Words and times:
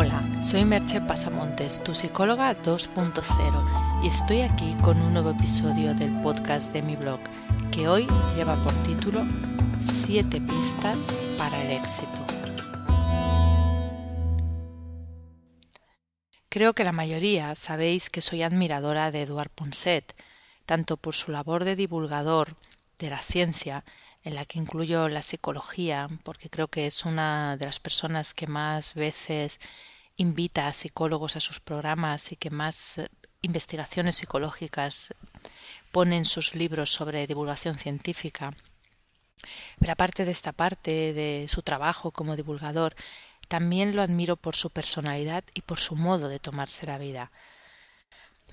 Hola, 0.00 0.22
soy 0.40 0.64
Merche 0.64 1.00
Pasamontes, 1.00 1.82
tu 1.82 1.92
psicóloga 1.92 2.56
2.0, 2.62 4.04
y 4.04 4.06
estoy 4.06 4.42
aquí 4.42 4.72
con 4.80 4.96
un 4.96 5.12
nuevo 5.12 5.30
episodio 5.30 5.92
del 5.92 6.12
podcast 6.22 6.72
de 6.72 6.82
mi 6.82 6.94
blog, 6.94 7.18
que 7.72 7.88
hoy 7.88 8.06
lleva 8.36 8.54
por 8.62 8.72
título 8.84 9.26
7 9.82 10.40
pistas 10.42 11.18
para 11.36 11.60
el 11.64 11.72
éxito. 11.72 12.24
Creo 16.48 16.74
que 16.74 16.84
la 16.84 16.92
mayoría 16.92 17.56
sabéis 17.56 18.08
que 18.08 18.20
soy 18.20 18.44
admiradora 18.44 19.10
de 19.10 19.22
Eduard 19.22 19.50
Ponset, 19.50 20.14
tanto 20.64 20.96
por 20.96 21.16
su 21.16 21.32
labor 21.32 21.64
de 21.64 21.74
divulgador 21.74 22.54
de 23.00 23.10
la 23.10 23.18
ciencia, 23.18 23.84
en 24.28 24.34
la 24.34 24.44
que 24.44 24.58
incluyo 24.58 25.08
la 25.08 25.22
psicología, 25.22 26.06
porque 26.22 26.50
creo 26.50 26.68
que 26.68 26.84
es 26.86 27.06
una 27.06 27.56
de 27.56 27.64
las 27.64 27.80
personas 27.80 28.34
que 28.34 28.46
más 28.46 28.92
veces 28.92 29.58
invita 30.18 30.68
a 30.68 30.74
psicólogos 30.74 31.36
a 31.36 31.40
sus 31.40 31.60
programas 31.60 32.30
y 32.30 32.36
que 32.36 32.50
más 32.50 32.98
eh, 32.98 33.08
investigaciones 33.40 34.16
psicológicas 34.16 35.14
pone 35.92 36.18
en 36.18 36.26
sus 36.26 36.54
libros 36.54 36.92
sobre 36.92 37.26
divulgación 37.26 37.78
científica. 37.78 38.52
Pero 39.78 39.92
aparte 39.92 40.26
de 40.26 40.32
esta 40.32 40.52
parte 40.52 41.14
de 41.14 41.46
su 41.48 41.62
trabajo 41.62 42.10
como 42.10 42.36
divulgador, 42.36 42.94
también 43.48 43.96
lo 43.96 44.02
admiro 44.02 44.36
por 44.36 44.56
su 44.56 44.68
personalidad 44.68 45.42
y 45.54 45.62
por 45.62 45.78
su 45.78 45.96
modo 45.96 46.28
de 46.28 46.38
tomarse 46.38 46.84
la 46.84 46.98
vida. 46.98 47.32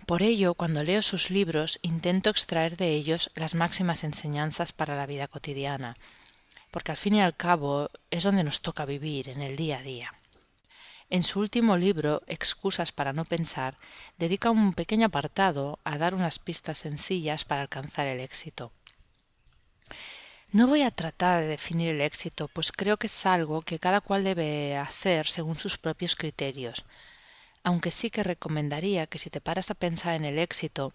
Por 0.06 0.22
ello, 0.22 0.54
cuando 0.54 0.84
leo 0.84 1.02
sus 1.02 1.30
libros, 1.30 1.80
intento 1.82 2.30
extraer 2.30 2.78
de 2.78 2.92
ellos 2.92 3.32
las 3.36 3.56
máximas 3.56 4.04
enseñanzas 4.04 4.72
para 4.72 4.96
la 4.96 5.06
vida 5.06 5.28
cotidiana, 5.28 5.98
porque 6.70 6.92
al 6.92 6.98
fin 6.98 7.16
y 7.16 7.22
al 7.22 7.36
cabo 7.36 7.90
es 8.12 8.24
donde 8.24 8.44
nos 8.44 8.62
toca 8.62 8.86
vivir, 8.86 9.30
en 9.30 9.42
el 9.42 9.56
día 9.56 9.80
a 9.80 9.82
día. 9.82 10.14
En 11.10 11.24
su 11.24 11.40
último 11.40 11.78
libro, 11.78 12.22
Excusas 12.28 12.92
para 12.92 13.14
no 13.14 13.26
pensar, 13.26 13.78
dedica 14.18 14.50
un 14.50 14.74
pequeño 14.74 15.08
apartado 15.08 15.80
a 15.84 15.98
dar 15.98 16.16
unas 16.16 16.40
pistas 16.40 16.80
sencillas 16.80 17.46
para 17.46 17.62
alcanzar 17.62 18.08
el 18.08 18.20
éxito. 18.20 18.72
No 20.52 20.68
voy 20.68 20.82
a 20.82 20.92
tratar 20.92 21.42
de 21.42 21.48
definir 21.48 21.90
el 21.90 22.02
éxito, 22.02 22.48
pues 22.48 22.72
creo 22.72 22.98
que 22.98 23.08
es 23.08 23.26
algo 23.26 23.62
que 23.62 23.80
cada 23.80 24.02
cual 24.02 24.24
debe 24.24 24.78
hacer 24.78 25.28
según 25.28 25.58
sus 25.58 25.78
propios 25.78 26.16
criterios, 26.16 26.86
aunque 27.66 27.90
sí 27.90 28.12
que 28.12 28.24
recomendaría 28.24 29.08
que 29.08 29.18
si 29.18 29.32
te 29.32 29.42
paras 29.42 29.72
a 29.72 29.74
pensar 29.74 30.14
en 30.14 30.24
el 30.24 30.38
éxito, 30.38 30.94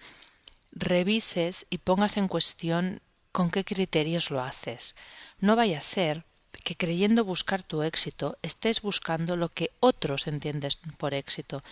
revises 0.70 1.66
y 1.68 1.78
pongas 1.78 2.16
en 2.16 2.28
cuestión 2.28 3.02
con 3.32 3.50
qué 3.50 3.64
criterios 3.64 4.30
lo 4.30 4.40
haces. 4.40 4.94
No 5.40 5.56
vaya 5.56 5.78
a 5.78 5.82
ser 5.82 6.24
que 6.64 6.76
creyendo 6.76 7.24
buscar 7.24 7.64
tu 7.64 7.82
éxito 7.82 8.38
estés 8.42 8.82
buscando 8.82 9.36
lo 9.36 9.48
que 9.48 9.72
otros 9.80 10.28
entienden 10.28 10.70
por 10.96 11.12
éxito, 11.12 11.64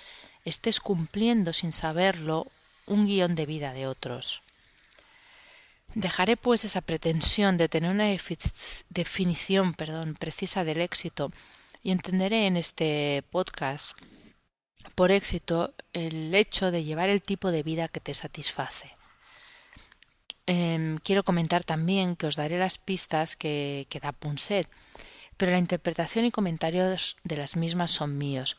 estés 0.45 0.81
cumpliendo 0.81 1.53
sin 1.53 1.73
saberlo 1.73 2.49
un 2.87 3.07
guion 3.07 3.37
de 3.37 3.47
vida 3.47 3.73
de 3.73 3.87
otros. 3.87 4.43
Dejaré 5.95 6.37
pues 6.37 6.65
esa 6.65 6.81
pretensión 6.81 7.57
de 7.57 7.69
tener 7.69 7.93
una 7.93 8.09
definición 8.89 9.75
perdón, 9.75 10.17
precisa 10.19 10.65
del 10.65 10.81
éxito 10.81 11.31
y 11.85 11.93
entenderé 11.93 12.49
en 12.49 12.57
este 12.57 13.23
podcast 13.31 13.97
por 14.95 15.11
éxito 15.11 15.75
el 15.93 16.35
hecho 16.35 16.71
de 16.71 16.85
llevar 16.85 17.09
el 17.09 17.23
tipo 17.23 17.51
de 17.51 17.63
vida 17.63 17.89
que 17.89 18.01
te 18.01 18.15
satisface. 18.15 18.97
Em, 20.47 20.97
quiero 20.99 21.25
comentar 21.25 21.63
también 21.63 22.17
que 22.17 22.27
os 22.27 22.37
daré 22.37 22.59
las 22.59 22.79
pistas 22.79 23.37
que, 23.37 23.87
que 23.91 24.01
da 24.01 24.13
Punset, 24.13 24.67
pero 25.37 25.53
la 25.53 25.59
interpretación 25.59 26.25
y 26.25 26.31
comentarios 26.31 27.17
de 27.23 27.37
las 27.37 27.57
mismas 27.57 27.91
son 27.91 28.17
míos. 28.17 28.57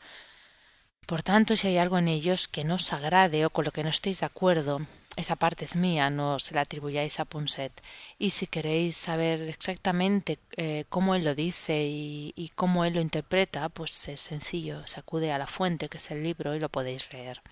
Por 1.10 1.24
tanto, 1.24 1.56
si 1.56 1.66
hay 1.66 1.78
algo 1.78 1.98
en 1.98 2.06
ellos 2.06 2.46
que 2.46 2.62
no 2.62 2.76
os 2.76 2.92
agrade 2.92 3.44
o 3.44 3.50
con 3.50 3.64
lo 3.64 3.72
que 3.72 3.82
no 3.82 3.88
estéis 3.88 4.20
de 4.20 4.26
acuerdo, 4.26 4.80
esa 5.16 5.34
parte 5.34 5.64
es 5.64 5.74
mía, 5.74 6.08
no 6.08 6.38
se 6.38 6.54
la 6.54 6.60
atribuyáis 6.60 7.18
a 7.18 7.24
Punset. 7.24 7.72
Y 8.16 8.30
si 8.30 8.46
queréis 8.46 8.96
saber 8.96 9.42
exactamente 9.42 10.38
eh, 10.56 10.84
cómo 10.88 11.16
él 11.16 11.24
lo 11.24 11.34
dice 11.34 11.82
y, 11.82 12.32
y, 12.36 12.50
cómo 12.50 12.84
él 12.84 12.94
lo 12.94 13.00
interpreta, 13.00 13.68
pues 13.70 14.06
es 14.06 14.20
sencillo, 14.20 14.86
se 14.86 15.00
acude 15.00 15.32
a 15.32 15.38
la 15.38 15.48
fuente, 15.48 15.88
que 15.88 15.96
es 15.96 16.12
el 16.12 16.22
libro, 16.22 16.54
y 16.54 16.60
lo 16.60 16.68
podéis 16.68 17.12
leer. 17.12 17.42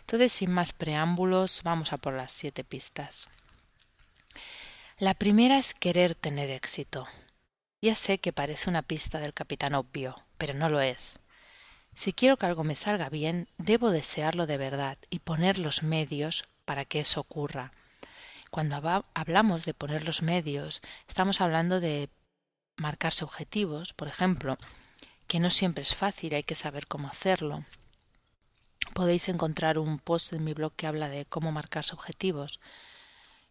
Entonces, 0.00 0.32
sin 0.32 0.50
más 0.50 0.72
preámbulos, 0.72 1.60
vamos 1.64 1.92
a 1.92 1.98
por 1.98 2.14
las 2.14 2.32
siete 2.32 2.64
pistas. 2.64 3.28
La 4.98 5.12
primera 5.12 5.58
es 5.58 5.74
querer 5.74 6.14
tener 6.14 6.48
éxito. 6.48 7.06
Ya 7.82 7.94
sé 7.94 8.16
que 8.16 8.32
parece 8.32 8.70
una 8.70 8.80
pista 8.80 9.20
del 9.20 9.34
capitán 9.34 9.74
obvio, 9.74 10.16
pero 10.38 10.54
no 10.54 10.70
lo 10.70 10.80
es. 10.80 11.18
Si 11.94 12.12
quiero 12.12 12.36
que 12.36 12.46
algo 12.46 12.64
me 12.64 12.76
salga 12.76 13.08
bien, 13.08 13.48
debo 13.56 13.90
desearlo 13.90 14.46
de 14.46 14.56
verdad 14.56 14.98
y 15.10 15.20
poner 15.20 15.58
los 15.58 15.82
medios 15.82 16.48
para 16.64 16.84
que 16.84 17.00
eso 17.00 17.20
ocurra. 17.20 17.72
Cuando 18.50 19.04
hablamos 19.14 19.64
de 19.64 19.74
poner 19.74 20.04
los 20.04 20.22
medios, 20.22 20.80
estamos 21.08 21.40
hablando 21.40 21.80
de 21.80 22.08
marcarse 22.76 23.24
objetivos, 23.24 23.92
por 23.92 24.08
ejemplo, 24.08 24.58
que 25.26 25.40
no 25.40 25.50
siempre 25.50 25.82
es 25.82 25.94
fácil, 25.94 26.34
hay 26.34 26.42
que 26.42 26.54
saber 26.54 26.86
cómo 26.86 27.08
hacerlo. 27.08 27.64
Podéis 28.92 29.28
encontrar 29.28 29.78
un 29.78 29.98
post 29.98 30.32
en 30.32 30.44
mi 30.44 30.52
blog 30.52 30.72
que 30.74 30.86
habla 30.86 31.08
de 31.08 31.24
cómo 31.24 31.52
marcarse 31.52 31.94
objetivos. 31.94 32.60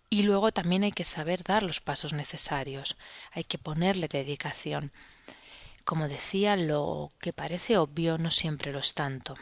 Y 0.09 0.23
luego 0.23 0.51
también 0.51 0.83
hay 0.83 0.91
que 0.91 1.03
saber 1.03 1.43
dar 1.43 1.63
los 1.63 1.81
pasos 1.81 2.13
necesarios, 2.13 2.97
hay 3.31 3.43
que 3.43 3.57
ponerle 3.57 4.07
dedicación. 4.07 4.91
Como 5.83 6.07
decía, 6.07 6.55
lo 6.55 7.11
que 7.19 7.33
parece 7.33 7.77
obvio 7.77 8.17
no 8.17 8.31
siempre 8.31 8.71
lo 8.71 8.79
es 8.79 8.93
tanto. 8.93 9.35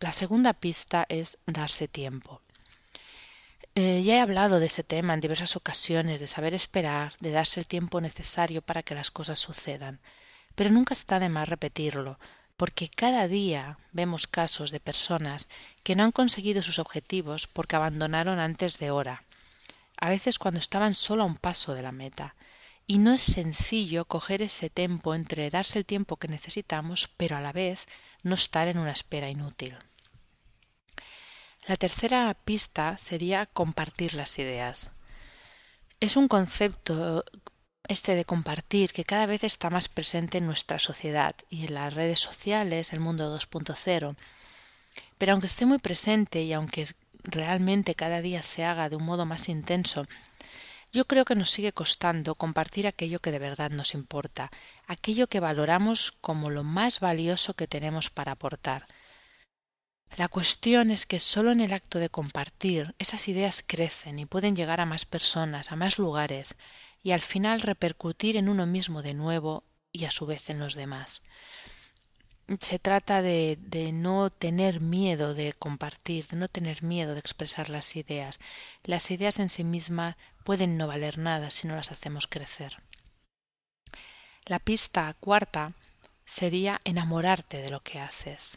La 0.00 0.12
segunda 0.12 0.52
pista 0.54 1.06
es 1.08 1.38
darse 1.46 1.88
tiempo. 1.88 2.40
Eh, 3.74 4.02
ya 4.02 4.16
he 4.16 4.20
hablado 4.20 4.60
de 4.60 4.66
ese 4.66 4.82
tema 4.82 5.14
en 5.14 5.20
diversas 5.20 5.56
ocasiones, 5.56 6.20
de 6.20 6.26
saber 6.26 6.54
esperar, 6.54 7.14
de 7.20 7.30
darse 7.30 7.60
el 7.60 7.66
tiempo 7.66 8.00
necesario 8.00 8.62
para 8.62 8.82
que 8.82 8.94
las 8.94 9.10
cosas 9.10 9.38
sucedan. 9.38 10.00
Pero 10.54 10.70
nunca 10.70 10.94
está 10.94 11.20
de 11.20 11.28
más 11.28 11.48
repetirlo, 11.48 12.18
porque 12.56 12.88
cada 12.88 13.28
día 13.28 13.78
vemos 13.92 14.26
casos 14.26 14.72
de 14.72 14.80
personas 14.80 15.48
que 15.84 15.94
no 15.94 16.02
han 16.02 16.12
conseguido 16.12 16.62
sus 16.62 16.80
objetivos 16.80 17.46
porque 17.46 17.76
abandonaron 17.76 18.40
antes 18.40 18.78
de 18.80 18.90
hora, 18.90 19.22
a 20.00 20.08
veces 20.08 20.38
cuando 20.38 20.58
estaban 20.58 20.94
solo 20.94 21.22
a 21.22 21.26
un 21.26 21.36
paso 21.36 21.74
de 21.74 21.82
la 21.82 21.92
meta. 21.92 22.34
Y 22.90 22.96
no 22.96 23.12
es 23.12 23.20
sencillo 23.20 24.06
coger 24.06 24.40
ese 24.40 24.70
tiempo 24.70 25.14
entre 25.14 25.50
darse 25.50 25.78
el 25.78 25.84
tiempo 25.84 26.16
que 26.16 26.26
necesitamos, 26.26 27.10
pero 27.18 27.36
a 27.36 27.42
la 27.42 27.52
vez 27.52 27.84
no 28.22 28.34
estar 28.34 28.66
en 28.66 28.78
una 28.78 28.92
espera 28.92 29.28
inútil. 29.28 29.76
La 31.66 31.76
tercera 31.76 32.32
pista 32.32 32.96
sería 32.96 33.44
compartir 33.44 34.14
las 34.14 34.38
ideas. 34.38 34.90
Es 36.00 36.16
un 36.16 36.28
concepto 36.28 37.26
este 37.88 38.14
de 38.14 38.24
compartir 38.24 38.92
que 38.92 39.04
cada 39.04 39.26
vez 39.26 39.44
está 39.44 39.68
más 39.68 39.90
presente 39.90 40.38
en 40.38 40.46
nuestra 40.46 40.78
sociedad 40.78 41.34
y 41.50 41.66
en 41.66 41.74
las 41.74 41.92
redes 41.92 42.20
sociales, 42.20 42.94
el 42.94 43.00
mundo 43.00 43.36
2.0. 43.36 44.16
Pero 45.18 45.32
aunque 45.32 45.46
esté 45.46 45.66
muy 45.66 45.78
presente 45.78 46.42
y 46.42 46.54
aunque 46.54 46.86
realmente 47.22 47.94
cada 47.94 48.22
día 48.22 48.42
se 48.42 48.64
haga 48.64 48.88
de 48.88 48.96
un 48.96 49.04
modo 49.04 49.26
más 49.26 49.50
intenso, 49.50 50.04
yo 50.92 51.06
creo 51.06 51.24
que 51.24 51.34
nos 51.34 51.50
sigue 51.50 51.72
costando 51.72 52.34
compartir 52.34 52.86
aquello 52.86 53.20
que 53.20 53.32
de 53.32 53.38
verdad 53.38 53.70
nos 53.70 53.94
importa, 53.94 54.50
aquello 54.86 55.28
que 55.28 55.40
valoramos 55.40 56.12
como 56.12 56.50
lo 56.50 56.64
más 56.64 57.00
valioso 57.00 57.54
que 57.54 57.66
tenemos 57.66 58.10
para 58.10 58.32
aportar, 58.32 58.86
la 60.16 60.28
cuestión 60.28 60.90
es 60.90 61.06
que 61.06 61.20
solo 61.20 61.52
en 61.52 61.60
el 61.60 61.72
acto 61.72 61.98
de 61.98 62.08
compartir 62.08 62.94
esas 62.98 63.28
ideas 63.28 63.62
crecen 63.64 64.18
y 64.18 64.26
pueden 64.26 64.56
llegar 64.56 64.80
a 64.80 64.86
más 64.86 65.04
personas, 65.04 65.70
a 65.70 65.76
más 65.76 65.98
lugares, 65.98 66.56
y 67.02 67.12
al 67.12 67.20
final 67.20 67.60
repercutir 67.60 68.36
en 68.36 68.48
uno 68.48 68.66
mismo 68.66 69.02
de 69.02 69.14
nuevo 69.14 69.64
y 69.92 70.06
a 70.06 70.10
su 70.10 70.26
vez 70.26 70.50
en 70.50 70.58
los 70.58 70.74
demás. 70.74 71.22
Se 72.60 72.78
trata 72.78 73.20
de, 73.20 73.58
de 73.60 73.92
no 73.92 74.30
tener 74.30 74.80
miedo 74.80 75.34
de 75.34 75.52
compartir, 75.52 76.26
de 76.28 76.38
no 76.38 76.48
tener 76.48 76.82
miedo 76.82 77.12
de 77.12 77.20
expresar 77.20 77.68
las 77.68 77.94
ideas. 77.94 78.40
Las 78.84 79.10
ideas 79.10 79.38
en 79.38 79.50
sí 79.50 79.64
mismas 79.64 80.16
pueden 80.48 80.78
no 80.78 80.86
valer 80.86 81.18
nada 81.18 81.50
si 81.50 81.68
no 81.68 81.76
las 81.76 81.92
hacemos 81.92 82.26
crecer. 82.26 82.78
La 84.46 84.58
pista 84.58 85.14
cuarta 85.20 85.74
sería 86.24 86.80
enamorarte 86.84 87.58
de 87.58 87.68
lo 87.68 87.82
que 87.82 88.00
haces. 88.00 88.56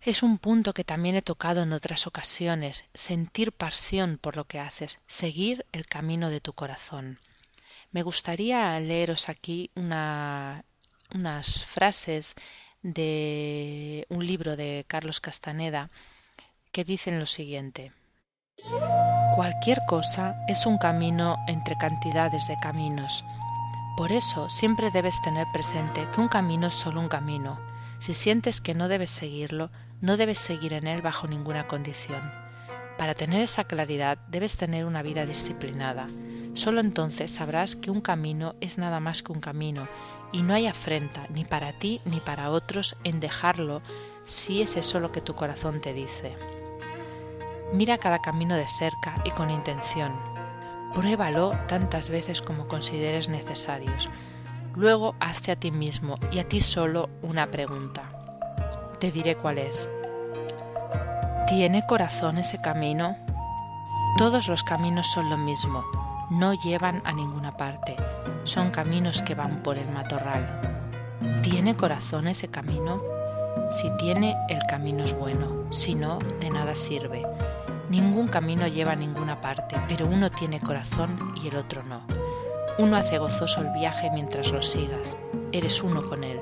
Es 0.00 0.22
un 0.22 0.38
punto 0.38 0.74
que 0.74 0.84
también 0.84 1.16
he 1.16 1.22
tocado 1.22 1.64
en 1.64 1.72
otras 1.72 2.06
ocasiones, 2.06 2.84
sentir 2.94 3.50
pasión 3.50 4.18
por 4.18 4.36
lo 4.36 4.44
que 4.44 4.60
haces, 4.60 5.00
seguir 5.08 5.66
el 5.72 5.84
camino 5.86 6.30
de 6.30 6.40
tu 6.40 6.52
corazón. 6.52 7.18
Me 7.90 8.04
gustaría 8.04 8.78
leeros 8.78 9.28
aquí 9.28 9.72
una, 9.74 10.64
unas 11.12 11.64
frases 11.64 12.36
de 12.82 14.06
un 14.10 14.24
libro 14.24 14.54
de 14.54 14.84
Carlos 14.86 15.18
Castaneda 15.18 15.90
que 16.70 16.84
dicen 16.84 17.18
lo 17.18 17.26
siguiente. 17.26 17.90
Cualquier 19.38 19.82
cosa 19.86 20.34
es 20.48 20.66
un 20.66 20.78
camino 20.78 21.36
entre 21.46 21.76
cantidades 21.78 22.48
de 22.48 22.56
caminos. 22.56 23.24
Por 23.96 24.10
eso 24.10 24.48
siempre 24.48 24.90
debes 24.90 25.14
tener 25.22 25.46
presente 25.52 26.08
que 26.12 26.20
un 26.20 26.26
camino 26.26 26.66
es 26.66 26.74
solo 26.74 27.00
un 27.00 27.06
camino 27.06 27.60
Si 28.00 28.14
sientes 28.14 28.60
que 28.60 28.74
no 28.74 28.88
debes 28.88 29.10
seguirlo, 29.10 29.70
no 30.00 30.16
debes 30.16 30.38
seguir 30.38 30.72
en 30.72 30.88
él 30.88 31.02
bajo 31.02 31.28
ninguna 31.28 31.68
condición. 31.68 32.20
Para 32.96 33.14
tener 33.14 33.40
esa 33.40 33.62
claridad 33.62 34.18
debes 34.26 34.56
tener 34.56 34.84
una 34.84 35.02
vida 35.02 35.24
disciplinada. 35.24 36.08
Solo 36.54 36.80
entonces 36.80 37.30
sabrás 37.30 37.76
que 37.76 37.92
un 37.92 38.00
camino 38.00 38.56
es 38.60 38.76
nada 38.76 38.98
más 38.98 39.22
que 39.22 39.30
un 39.30 39.40
camino 39.40 39.86
y 40.32 40.42
no 40.42 40.52
hay 40.52 40.66
afrenta 40.66 41.28
ni 41.32 41.44
para 41.44 41.78
ti 41.78 42.00
ni 42.06 42.18
para 42.18 42.50
otros 42.50 42.96
en 43.04 43.20
dejarlo 43.20 43.82
si 44.24 44.62
es 44.62 44.76
eso 44.76 44.98
lo 44.98 45.12
que 45.12 45.20
tu 45.20 45.36
corazón 45.36 45.80
te 45.80 45.92
dice. 45.92 46.34
Mira 47.72 47.98
cada 47.98 48.20
camino 48.20 48.56
de 48.56 48.66
cerca 48.66 49.22
y 49.24 49.30
con 49.30 49.50
intención. 49.50 50.12
Pruébalo 50.94 51.50
tantas 51.68 52.08
veces 52.08 52.40
como 52.40 52.66
consideres 52.66 53.28
necesarios. 53.28 54.08
Luego 54.74 55.14
hazte 55.20 55.52
a 55.52 55.56
ti 55.56 55.70
mismo 55.70 56.14
y 56.30 56.38
a 56.38 56.48
ti 56.48 56.60
solo 56.60 57.10
una 57.22 57.50
pregunta. 57.50 58.04
Te 58.98 59.12
diré 59.12 59.36
cuál 59.36 59.58
es. 59.58 59.88
¿Tiene 61.46 61.86
corazón 61.86 62.38
ese 62.38 62.58
camino? 62.58 63.16
Todos 64.16 64.48
los 64.48 64.62
caminos 64.62 65.06
son 65.06 65.30
lo 65.30 65.36
mismo, 65.36 65.84
no 66.30 66.54
llevan 66.54 67.02
a 67.04 67.12
ninguna 67.12 67.56
parte, 67.56 67.94
son 68.44 68.70
caminos 68.70 69.22
que 69.22 69.34
van 69.34 69.62
por 69.62 69.78
el 69.78 69.88
matorral. 69.90 70.44
¿Tiene 71.42 71.76
corazón 71.76 72.28
ese 72.28 72.48
camino? 72.48 73.00
Si 73.70 73.90
tiene, 73.96 74.36
el 74.48 74.60
camino 74.68 75.04
es 75.04 75.14
bueno, 75.14 75.70
si 75.70 75.94
no, 75.94 76.18
de 76.40 76.50
nada 76.50 76.74
sirve. 76.74 77.24
Ningún 77.90 78.28
camino 78.28 78.66
lleva 78.66 78.92
a 78.92 78.96
ninguna 78.96 79.40
parte, 79.40 79.76
pero 79.88 80.06
uno 80.06 80.30
tiene 80.30 80.60
corazón 80.60 81.34
y 81.42 81.48
el 81.48 81.56
otro 81.56 81.82
no. 81.82 82.02
Uno 82.78 82.96
hace 82.96 83.18
gozoso 83.18 83.62
el 83.62 83.72
viaje 83.72 84.10
mientras 84.12 84.52
lo 84.52 84.62
sigas. 84.62 85.16
Eres 85.52 85.82
uno 85.82 86.06
con 86.08 86.22
él. 86.22 86.40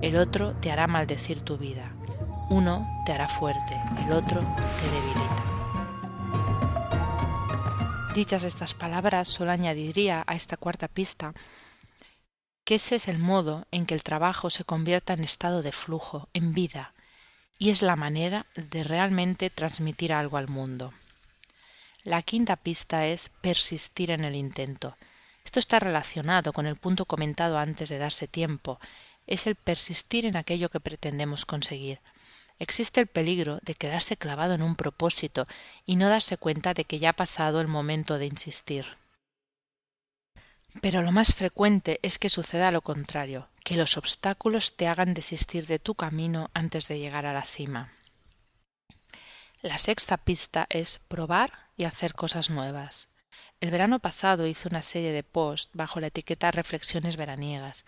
El 0.00 0.16
otro 0.16 0.54
te 0.54 0.70
hará 0.70 0.86
maldecir 0.86 1.42
tu 1.42 1.58
vida. 1.58 1.92
Uno 2.48 2.86
te 3.04 3.12
hará 3.12 3.28
fuerte, 3.28 3.76
el 4.06 4.12
otro 4.12 4.40
te 4.40 4.90
debilita. 4.90 5.24
Dichas 8.14 8.44
estas 8.44 8.74
palabras, 8.74 9.28
solo 9.28 9.50
añadiría 9.50 10.22
a 10.26 10.34
esta 10.34 10.56
cuarta 10.56 10.88
pista 10.88 11.34
que 12.64 12.76
ese 12.76 12.96
es 12.96 13.08
el 13.08 13.18
modo 13.18 13.66
en 13.72 13.84
que 13.84 13.94
el 13.94 14.02
trabajo 14.02 14.48
se 14.48 14.64
convierta 14.64 15.12
en 15.12 15.22
estado 15.22 15.62
de 15.62 15.72
flujo, 15.72 16.28
en 16.32 16.54
vida, 16.54 16.93
y 17.58 17.70
es 17.70 17.82
la 17.82 17.96
manera 17.96 18.46
de 18.54 18.82
realmente 18.82 19.50
transmitir 19.50 20.12
algo 20.12 20.36
al 20.36 20.48
mundo. 20.48 20.92
La 22.02 22.22
quinta 22.22 22.56
pista 22.56 23.06
es 23.06 23.30
persistir 23.40 24.10
en 24.10 24.24
el 24.24 24.36
intento. 24.36 24.96
Esto 25.44 25.58
está 25.58 25.78
relacionado 25.78 26.52
con 26.52 26.66
el 26.66 26.76
punto 26.76 27.06
comentado 27.06 27.58
antes 27.58 27.88
de 27.88 27.98
darse 27.98 28.28
tiempo, 28.28 28.78
es 29.26 29.46
el 29.46 29.54
persistir 29.54 30.26
en 30.26 30.36
aquello 30.36 30.68
que 30.68 30.80
pretendemos 30.80 31.46
conseguir. 31.46 32.00
Existe 32.58 33.00
el 33.00 33.06
peligro 33.06 33.58
de 33.62 33.74
quedarse 33.74 34.16
clavado 34.16 34.54
en 34.54 34.62
un 34.62 34.76
propósito 34.76 35.46
y 35.84 35.96
no 35.96 36.08
darse 36.08 36.36
cuenta 36.36 36.74
de 36.74 36.84
que 36.84 36.98
ya 36.98 37.10
ha 37.10 37.14
pasado 37.14 37.60
el 37.60 37.68
momento 37.68 38.18
de 38.18 38.26
insistir. 38.26 38.86
Pero 40.80 41.02
lo 41.02 41.12
más 41.12 41.34
frecuente 41.34 41.98
es 42.02 42.18
que 42.18 42.28
suceda 42.28 42.70
lo 42.70 42.82
contrario, 42.82 43.48
que 43.64 43.76
los 43.76 43.96
obstáculos 43.96 44.76
te 44.76 44.86
hagan 44.86 45.14
desistir 45.14 45.66
de 45.66 45.78
tu 45.78 45.94
camino 45.94 46.50
antes 46.52 46.86
de 46.86 46.98
llegar 46.98 47.24
a 47.24 47.32
la 47.32 47.42
cima. 47.42 47.92
La 49.62 49.78
sexta 49.78 50.18
pista 50.18 50.66
es 50.68 51.00
probar 51.08 51.70
y 51.74 51.84
hacer 51.84 52.12
cosas 52.12 52.50
nuevas. 52.50 53.08
El 53.60 53.70
verano 53.70 53.98
pasado 53.98 54.46
hice 54.46 54.68
una 54.68 54.82
serie 54.82 55.12
de 55.12 55.22
posts 55.22 55.70
bajo 55.72 55.98
la 55.98 56.08
etiqueta 56.08 56.50
Reflexiones 56.50 57.16
veraniegas. 57.16 57.86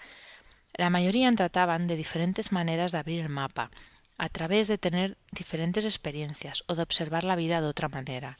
La 0.72 0.88
mayoría 0.88 1.30
trataban 1.34 1.86
de 1.86 1.96
diferentes 1.96 2.52
maneras 2.52 2.92
de 2.92 2.98
abrir 2.98 3.20
el 3.20 3.28
mapa, 3.28 3.70
a 4.16 4.30
través 4.30 4.68
de 4.68 4.78
tener 4.78 5.18
diferentes 5.30 5.84
experiencias 5.84 6.64
o 6.68 6.74
de 6.74 6.82
observar 6.82 7.24
la 7.24 7.36
vida 7.36 7.60
de 7.60 7.66
otra 7.66 7.88
manera. 7.88 8.38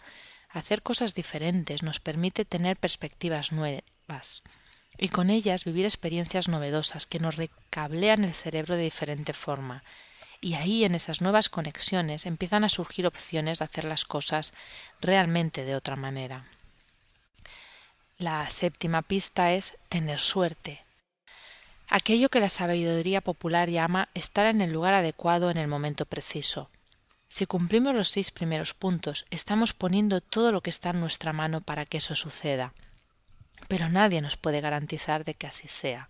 Hacer 0.49 0.81
cosas 0.81 1.15
diferentes 1.15 1.83
nos 1.83 2.01
permite 2.01 2.47
tener 2.47 2.79
perspectivas 2.79 3.53
nuevas 3.53 4.43
y 4.99 5.09
con 5.09 5.31
ellas 5.31 5.65
vivir 5.65 5.85
experiencias 5.85 6.49
novedosas 6.49 7.07
que 7.07 7.19
nos 7.19 7.37
recablean 7.37 8.25
el 8.25 8.35
cerebro 8.35 8.77
de 8.77 8.83
diferente 8.83 9.33
forma. 9.33 9.83
Y 10.41 10.55
ahí 10.55 10.85
en 10.85 10.95
esas 10.95 11.21
nuevas 11.21 11.49
conexiones 11.49 12.27
empiezan 12.27 12.65
a 12.65 12.69
surgir 12.69 13.07
opciones 13.07 13.59
de 13.59 13.65
hacer 13.65 13.85
las 13.85 14.05
cosas 14.05 14.53
realmente 15.01 15.65
de 15.65 15.75
otra 15.75 15.97
manera. 15.97 16.47
La 18.19 18.49
séptima 18.49 19.03
pista 19.03 19.53
es 19.53 19.75
tener 19.89 20.19
suerte. 20.19 20.85
Aquello 21.89 22.29
que 22.29 22.41
la 22.41 22.49
sabiduría 22.49 23.21
popular 23.21 23.71
llama 23.71 24.09
estar 24.15 24.47
en 24.47 24.61
el 24.61 24.73
lugar 24.73 24.95
adecuado 24.95 25.51
en 25.51 25.59
el 25.59 25.69
momento 25.69 26.07
preciso. 26.07 26.71
Si 27.29 27.47
cumplimos 27.47 27.95
los 27.95 28.09
seis 28.09 28.31
primeros 28.31 28.73
puntos, 28.75 29.25
estamos 29.31 29.73
poniendo 29.73 30.21
todo 30.21 30.53
lo 30.53 30.63
que 30.63 30.71
está 30.71 30.91
en 30.91 31.01
nuestra 31.01 31.33
mano 31.33 31.61
para 31.61 31.85
que 31.85 31.99
eso 31.99 32.15
suceda 32.15 32.73
pero 33.69 33.89
nadie 33.89 34.21
nos 34.21 34.37
puede 34.37 34.61
garantizar 34.61 35.25
de 35.25 35.35
que 35.35 35.47
así 35.47 35.69
sea. 35.69 36.09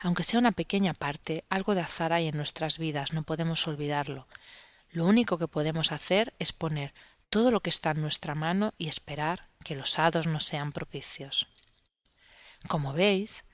Aunque 0.00 0.24
sea 0.24 0.40
una 0.40 0.52
pequeña 0.52 0.94
parte, 0.94 1.44
algo 1.48 1.74
de 1.74 1.80
azar 1.80 2.12
hay 2.12 2.28
en 2.28 2.36
nuestras 2.36 2.78
vidas, 2.78 3.12
no 3.12 3.22
podemos 3.22 3.66
olvidarlo. 3.66 4.26
Lo 4.90 5.06
único 5.06 5.38
que 5.38 5.48
podemos 5.48 5.92
hacer 5.92 6.34
es 6.38 6.52
poner 6.52 6.94
todo 7.28 7.50
lo 7.50 7.60
que 7.60 7.70
está 7.70 7.90
en 7.90 8.02
nuestra 8.02 8.34
mano 8.34 8.72
y 8.78 8.88
esperar 8.88 9.48
que 9.64 9.74
los 9.74 9.98
hados 9.98 10.26
nos 10.26 10.44
sean 10.44 10.72
propicios. 10.72 11.48
Como 12.68 12.92
veis, 12.92 13.44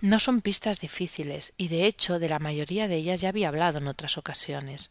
no 0.00 0.18
son 0.18 0.40
pistas 0.40 0.80
difíciles 0.80 1.52
y 1.56 1.68
de 1.68 1.86
hecho 1.86 2.18
de 2.18 2.28
la 2.28 2.38
mayoría 2.38 2.88
de 2.88 2.96
ellas 2.96 3.20
ya 3.20 3.28
había 3.28 3.48
hablado 3.48 3.78
en 3.78 3.88
otras 3.88 4.16
ocasiones 4.18 4.90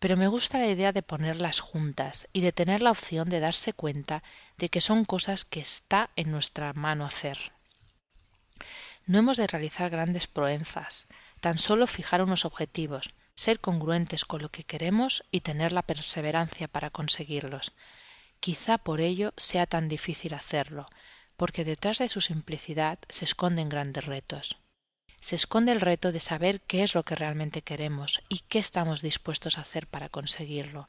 pero 0.00 0.16
me 0.16 0.28
gusta 0.28 0.58
la 0.58 0.68
idea 0.68 0.92
de 0.92 1.02
ponerlas 1.02 1.60
juntas 1.60 2.28
y 2.32 2.40
de 2.40 2.52
tener 2.52 2.82
la 2.82 2.90
opción 2.90 3.28
de 3.28 3.40
darse 3.40 3.72
cuenta 3.72 4.22
de 4.56 4.68
que 4.68 4.80
son 4.80 5.04
cosas 5.04 5.44
que 5.44 5.60
está 5.60 6.10
en 6.16 6.30
nuestra 6.30 6.72
mano 6.72 7.04
hacer. 7.04 7.38
No 9.06 9.18
hemos 9.18 9.36
de 9.36 9.46
realizar 9.46 9.90
grandes 9.90 10.26
proezas, 10.26 11.08
tan 11.40 11.58
solo 11.58 11.86
fijar 11.86 12.22
unos 12.22 12.44
objetivos, 12.44 13.14
ser 13.34 13.60
congruentes 13.60 14.24
con 14.24 14.42
lo 14.42 14.50
que 14.50 14.64
queremos 14.64 15.24
y 15.30 15.40
tener 15.40 15.72
la 15.72 15.82
perseverancia 15.82 16.68
para 16.68 16.90
conseguirlos. 16.90 17.72
Quizá 18.40 18.78
por 18.78 19.00
ello 19.00 19.32
sea 19.36 19.66
tan 19.66 19.88
difícil 19.88 20.34
hacerlo, 20.34 20.86
porque 21.36 21.64
detrás 21.64 21.98
de 21.98 22.08
su 22.08 22.20
simplicidad 22.20 22.98
se 23.08 23.24
esconden 23.24 23.68
grandes 23.68 24.04
retos 24.04 24.58
se 25.20 25.36
esconde 25.36 25.72
el 25.72 25.80
reto 25.80 26.12
de 26.12 26.20
saber 26.20 26.60
qué 26.60 26.82
es 26.82 26.94
lo 26.94 27.02
que 27.04 27.14
realmente 27.14 27.62
queremos 27.62 28.22
y 28.28 28.40
qué 28.48 28.58
estamos 28.58 29.02
dispuestos 29.02 29.58
a 29.58 29.62
hacer 29.62 29.86
para 29.86 30.08
conseguirlo. 30.08 30.88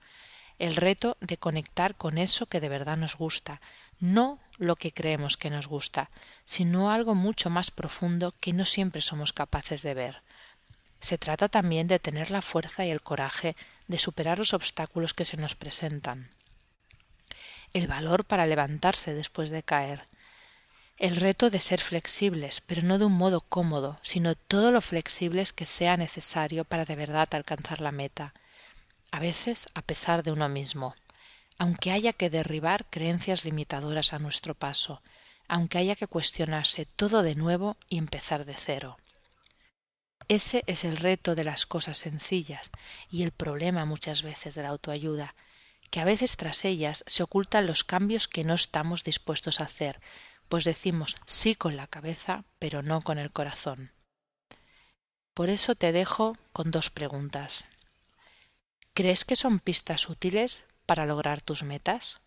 El 0.59 0.75
reto 0.75 1.17
de 1.21 1.37
conectar 1.37 1.95
con 1.95 2.17
eso 2.17 2.45
que 2.45 2.59
de 2.59 2.69
verdad 2.69 2.97
nos 2.97 3.15
gusta, 3.15 3.61
no 3.99 4.39
lo 4.57 4.75
que 4.75 4.91
creemos 4.91 5.37
que 5.37 5.49
nos 5.49 5.67
gusta, 5.67 6.09
sino 6.45 6.91
algo 6.91 7.15
mucho 7.15 7.49
más 7.49 7.71
profundo 7.71 8.33
que 8.39 8.53
no 8.53 8.65
siempre 8.65 9.01
somos 9.01 9.33
capaces 9.33 9.81
de 9.81 9.93
ver. 9.93 10.21
Se 10.99 11.17
trata 11.17 11.47
también 11.47 11.87
de 11.87 11.99
tener 11.99 12.29
la 12.29 12.41
fuerza 12.41 12.85
y 12.85 12.89
el 12.89 13.01
coraje 13.01 13.55
de 13.87 13.97
superar 13.97 14.37
los 14.37 14.53
obstáculos 14.53 15.13
que 15.13 15.25
se 15.25 15.37
nos 15.37 15.55
presentan. 15.55 16.29
El 17.73 17.87
valor 17.87 18.25
para 18.25 18.45
levantarse 18.45 19.13
después 19.13 19.49
de 19.49 19.63
caer, 19.63 20.08
el 20.99 21.15
reto 21.15 21.49
de 21.49 21.61
ser 21.61 21.79
flexibles, 21.79 22.59
pero 22.59 22.81
no 22.81 22.97
de 22.97 23.05
un 23.05 23.13
modo 23.13 23.39
cómodo, 23.39 23.97
sino 24.01 24.35
todo 24.35 24.73
lo 24.73 24.81
flexibles 24.81 25.53
que 25.53 25.65
sea 25.65 25.95
necesario 25.95 26.65
para 26.65 26.83
de 26.83 26.97
verdad 26.97 27.29
alcanzar 27.31 27.79
la 27.79 27.93
meta, 27.93 28.33
a 29.09 29.19
veces 29.19 29.69
a 29.75 29.81
pesar 29.81 30.23
de 30.23 30.33
uno 30.33 30.49
mismo, 30.49 30.95
aunque 31.57 31.91
haya 31.91 32.11
que 32.11 32.29
derribar 32.29 32.85
creencias 32.89 33.45
limitadoras 33.45 34.11
a 34.11 34.19
nuestro 34.19 34.55
paso, 34.55 35.01
aunque 35.47 35.77
haya 35.77 35.95
que 35.95 36.07
cuestionarse 36.07 36.85
todo 36.85 37.23
de 37.23 37.35
nuevo 37.35 37.77
y 37.87 37.97
empezar 37.97 38.43
de 38.43 38.53
cero. 38.53 38.97
Ese 40.27 40.63
es 40.67 40.83
el 40.83 40.97
reto 40.97 41.33
de 41.33 41.45
las 41.45 41.65
cosas 41.65 41.97
sencillas 41.97 42.71
y 43.09 43.23
el 43.23 43.31
problema 43.31 43.85
muchas 43.85 44.21
veces 44.21 44.53
de 44.53 44.63
la 44.63 44.69
autoayuda, 44.69 45.33
que 45.91 46.01
a 46.01 46.05
veces 46.05 46.35
tras 46.35 46.65
ellas 46.65 47.05
se 47.07 47.23
ocultan 47.23 47.65
los 47.65 47.85
cambios 47.85 48.27
que 48.27 48.43
no 48.43 48.53
estamos 48.53 49.05
dispuestos 49.05 49.59
a 49.59 49.63
hacer, 49.63 49.99
pues 50.49 50.65
decimos 50.65 51.15
sí 51.25 51.55
con 51.55 51.77
la 51.77 51.87
cabeza, 51.87 52.43
pero 52.57 52.83
no 52.83 53.01
con 53.01 53.17
el 53.17 53.31
corazón. 53.31 53.91
Por 55.33 55.49
eso 55.49 55.75
te 55.75 55.93
dejo 55.93 56.35
con 56.51 56.71
dos 56.71 56.89
preguntas. 56.89 57.63
¿Crees 58.93 59.23
que 59.23 59.37
son 59.37 59.59
pistas 59.59 60.09
útiles 60.09 60.63
para 60.85 61.05
lograr 61.05 61.39
tus 61.39 61.63
metas? 61.63 62.19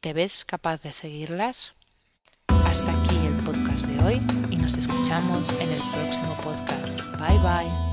¿Te 0.00 0.14
ves 0.14 0.46
capaz 0.46 0.80
de 0.80 0.94
seguirlas? 0.94 1.74
Hasta 2.64 2.90
aquí 2.98 3.16
el 3.16 3.36
podcast 3.44 3.84
de 3.84 4.02
hoy 4.02 4.14
y 4.50 4.56
nos 4.56 4.76
escuchamos 4.76 5.50
en 5.60 5.70
el 5.70 5.82
próximo 5.92 6.34
podcast. 6.42 7.00
Bye 7.18 7.38
bye. 7.38 7.91